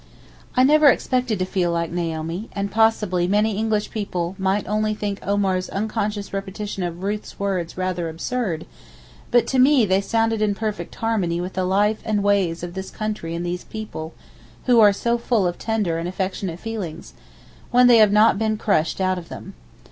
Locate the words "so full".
14.91-15.45